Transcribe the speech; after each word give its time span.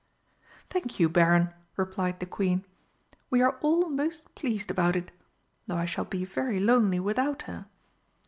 "Thank 0.71 0.99
you, 0.99 1.09
Baron," 1.09 1.53
replied 1.77 2.19
the 2.19 2.25
Queen. 2.25 2.65
"We 3.29 3.43
are 3.43 3.59
all 3.61 3.87
most 3.87 4.33
pleased 4.33 4.71
about 4.71 4.95
it. 4.95 5.11
Though 5.67 5.77
I 5.77 5.85
shall 5.85 6.05
be 6.05 6.25
very 6.25 6.59
lonely 6.59 6.99
without 6.99 7.43
her. 7.43 7.67